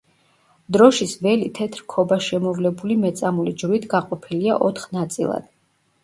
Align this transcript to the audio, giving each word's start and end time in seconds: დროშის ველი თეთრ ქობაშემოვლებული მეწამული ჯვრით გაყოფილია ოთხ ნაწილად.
დროშის 0.75 1.11
ველი 1.25 1.49
თეთრ 1.57 1.83
ქობაშემოვლებული 1.93 2.97
მეწამული 3.01 3.53
ჯვრით 3.63 3.85
გაყოფილია 3.91 4.57
ოთხ 4.71 4.87
ნაწილად. 4.97 5.45